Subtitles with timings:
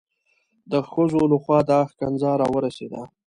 [0.71, 3.01] د ښځو لخوا دا ښکنځا را ورسېده.